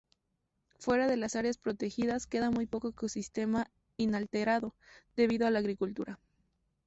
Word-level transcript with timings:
Fuera 0.79 1.05
de 1.07 1.15
las 1.15 1.35
áreas 1.35 1.59
protegidas 1.59 2.25
queda 2.25 2.49
muy 2.49 2.65
poco 2.65 2.89
ecosistema 2.89 3.69
inalterado, 3.97 4.73
debido 5.15 5.45
a 5.45 5.51
la 5.51 5.59
agricultura. 5.59 6.19